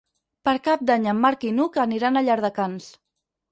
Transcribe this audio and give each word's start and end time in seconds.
Per 0.47 0.53
Cap 0.67 0.81
d'Any 0.91 1.05
en 1.11 1.19
Marc 1.27 1.45
i 1.51 1.53
n'Hug 1.59 1.79
aniran 1.85 2.19
a 2.19 2.27
Llardecans. 2.27 2.91